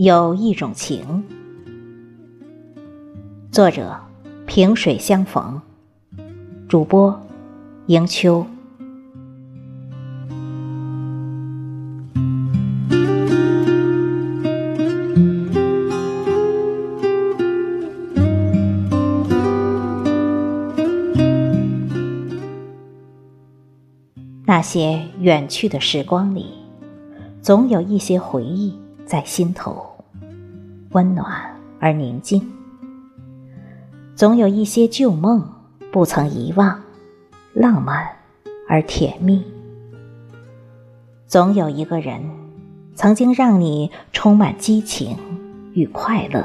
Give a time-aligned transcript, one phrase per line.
[0.00, 1.24] 有一种情，
[3.50, 3.96] 作者
[4.46, 5.60] 萍水相逢，
[6.68, 7.20] 主播
[7.86, 8.46] 迎秋。
[24.46, 26.46] 那些远去的时光里，
[27.42, 28.72] 总有一些回忆。
[29.08, 29.86] 在心头，
[30.90, 31.26] 温暖
[31.80, 32.46] 而宁静。
[34.14, 35.50] 总有一些旧梦
[35.90, 36.78] 不曾遗忘，
[37.54, 38.06] 浪漫
[38.68, 39.42] 而甜蜜。
[41.26, 42.20] 总有一个人，
[42.94, 45.16] 曾经让你充满激情
[45.72, 46.44] 与快乐。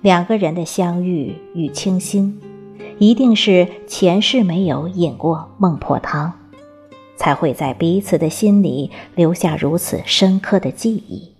[0.00, 2.40] 两个人的相遇与倾心，
[2.98, 6.32] 一定是前世没有饮过孟婆汤。
[7.16, 11.30] 才会在彼此的心里留下如此深刻的记忆，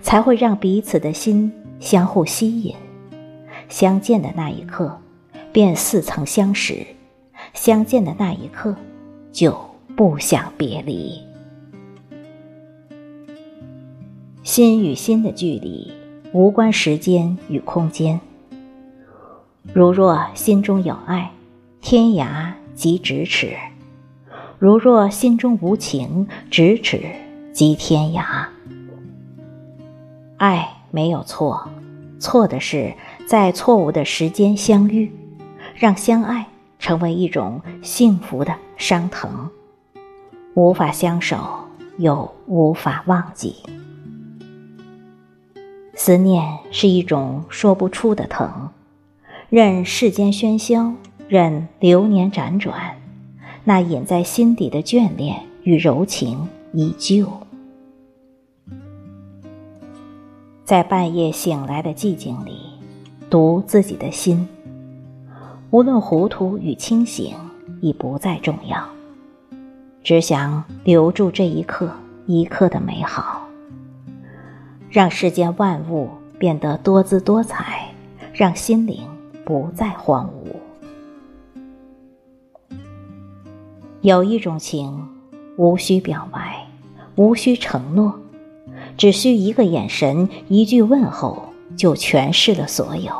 [0.00, 2.74] 才会让彼此的心相互吸引。
[3.68, 5.00] 相见的那一刻，
[5.52, 6.84] 便似曾相识；
[7.54, 8.74] 相见的那一刻，
[9.32, 9.56] 就
[9.96, 11.22] 不想别离。
[14.42, 15.92] 心与心的距离，
[16.32, 18.20] 无关时间与空间。
[19.72, 21.30] 如若心中有爱，
[21.80, 23.56] 天涯即咫尺。
[24.60, 27.00] 如若心中无情，咫尺
[27.50, 28.44] 即天涯。
[30.36, 31.66] 爱没有错，
[32.18, 32.92] 错的是
[33.26, 35.10] 在错误的时间相遇，
[35.74, 36.46] 让相爱
[36.78, 39.48] 成为一种幸福的伤疼，
[40.52, 41.38] 无法相守
[41.96, 43.56] 又无法忘记。
[45.94, 48.68] 思念是一种说不出的疼，
[49.48, 50.92] 任世间喧嚣，
[51.28, 52.99] 任流年辗转。
[53.64, 57.26] 那隐在心底的眷恋与柔情依旧，
[60.64, 62.58] 在半夜醒来的寂静里，
[63.28, 64.48] 读自己的心。
[65.70, 67.34] 无论糊涂与清醒，
[67.80, 68.82] 已不再重要，
[70.02, 71.90] 只想留住这一刻
[72.26, 73.46] 一刻的美好，
[74.88, 77.88] 让世间万物变得多姿多彩，
[78.32, 79.02] 让心灵
[79.44, 80.59] 不再荒芜。
[84.02, 85.06] 有一种情，
[85.58, 86.66] 无需表白，
[87.16, 88.18] 无需承诺，
[88.96, 93.12] 只需一个眼神，一句问候，就诠释了所有。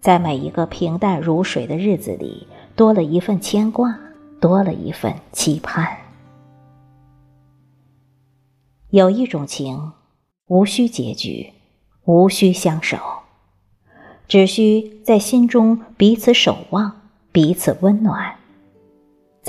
[0.00, 2.46] 在每一个平淡如水的日子里，
[2.76, 3.98] 多了一份牵挂，
[4.40, 5.96] 多了一份期盼。
[8.90, 9.90] 有一种情，
[10.46, 11.52] 无需结局，
[12.04, 12.98] 无需相守，
[14.28, 17.00] 只需在心中彼此守望，
[17.32, 18.36] 彼此温暖。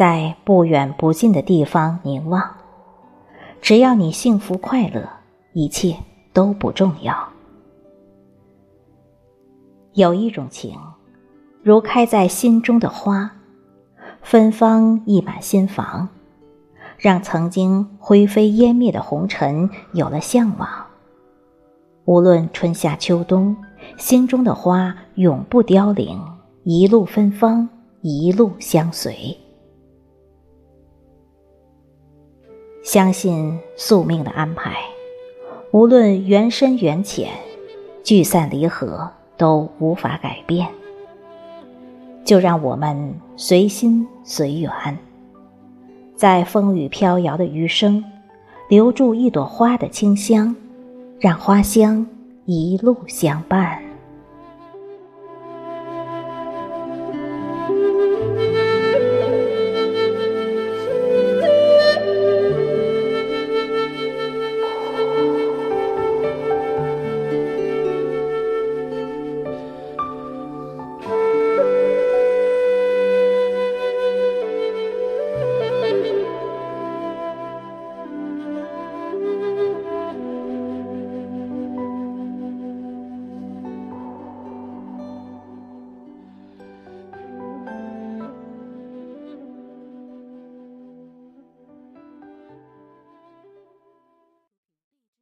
[0.02, 2.56] 在不远不近的地方凝望，
[3.62, 5.08] 只要你幸福快乐，
[5.54, 5.96] 一切
[6.34, 7.16] 都不重要。
[9.94, 10.76] 有一种情，
[11.62, 13.30] 如开在心中的花，
[14.24, 16.10] 芬芳溢满心房，
[16.98, 20.68] 让曾经灰飞烟灭的红尘有了向往。
[22.06, 23.56] 无论春夏秋冬，
[23.98, 26.20] 心中的花永不凋零，
[26.64, 27.70] 一路芬芳，
[28.02, 29.38] 一路相随。
[32.92, 34.76] 相信宿命的安排，
[35.72, 37.30] 无论缘深缘浅，
[38.04, 40.68] 聚散离合都无法改变。
[42.26, 44.70] 就让我们随心随缘，
[46.18, 48.04] 在风雨飘摇的余生，
[48.68, 50.54] 留住一朵花的清香，
[51.18, 52.06] 让花香
[52.44, 53.82] 一路相伴。